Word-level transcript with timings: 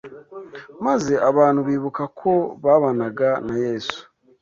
maze 0.85 1.13
abantu 1.29 1.59
bibuka 1.69 2.03
ko 2.19 2.31
babanaga 2.63 3.29
na 3.47 3.55
Yesu 3.65 3.99